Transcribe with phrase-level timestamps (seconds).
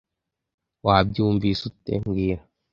[0.85, 2.41] Wabyumvise ute mbwira